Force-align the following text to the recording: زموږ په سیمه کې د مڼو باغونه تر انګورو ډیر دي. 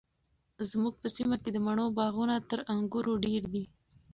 زموږ 0.69 0.93
په 1.01 1.07
سیمه 1.15 1.35
کې 1.43 1.49
د 1.53 1.57
مڼو 1.65 1.85
باغونه 1.97 2.35
تر 2.49 2.59
انګورو 2.73 3.13
ډیر 3.25 3.41
دي. 3.53 3.63